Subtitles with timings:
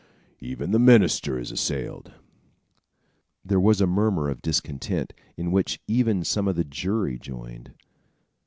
[0.39, 2.11] Even the minister is assailed."
[3.45, 7.75] There was a murmur of discontent, in which even some of the jury joined.